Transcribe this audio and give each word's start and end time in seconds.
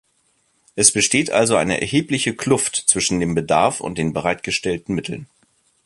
Es 0.75 0.89
besteht 0.91 1.29
also 1.29 1.57
eine 1.57 1.79
erhebliche 1.79 2.35
Kluft 2.35 2.75
zwischen 2.87 3.19
dem 3.19 3.35
Bedarf 3.35 3.81
und 3.81 3.99
den 3.99 4.13
bereitgestellten 4.13 4.95
Mitteln. 4.95 5.27